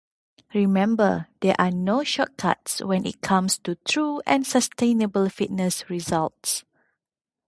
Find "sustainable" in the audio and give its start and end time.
4.47-5.29